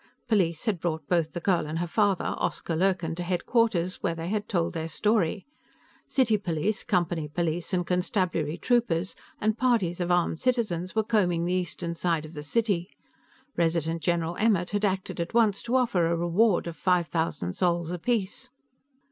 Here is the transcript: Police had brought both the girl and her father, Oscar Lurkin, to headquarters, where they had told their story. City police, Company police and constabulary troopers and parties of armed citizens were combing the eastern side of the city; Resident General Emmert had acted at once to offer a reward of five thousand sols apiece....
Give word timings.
Police 0.27 0.65
had 0.65 0.79
brought 0.79 1.07
both 1.07 1.33
the 1.33 1.39
girl 1.39 1.67
and 1.67 1.77
her 1.77 1.85
father, 1.85 2.33
Oscar 2.39 2.75
Lurkin, 2.75 3.13
to 3.17 3.21
headquarters, 3.21 4.01
where 4.01 4.15
they 4.15 4.29
had 4.29 4.49
told 4.49 4.73
their 4.73 4.87
story. 4.87 5.45
City 6.07 6.39
police, 6.39 6.83
Company 6.83 7.27
police 7.27 7.71
and 7.71 7.85
constabulary 7.85 8.57
troopers 8.57 9.15
and 9.39 9.59
parties 9.59 9.99
of 9.99 10.09
armed 10.09 10.41
citizens 10.41 10.95
were 10.95 11.03
combing 11.03 11.45
the 11.45 11.53
eastern 11.53 11.93
side 11.93 12.25
of 12.25 12.33
the 12.33 12.41
city; 12.41 12.89
Resident 13.55 14.01
General 14.01 14.35
Emmert 14.37 14.71
had 14.71 14.83
acted 14.85 15.19
at 15.19 15.35
once 15.35 15.61
to 15.61 15.75
offer 15.75 16.07
a 16.07 16.17
reward 16.17 16.65
of 16.65 16.75
five 16.75 17.05
thousand 17.05 17.53
sols 17.53 17.91
apiece.... 17.91 18.49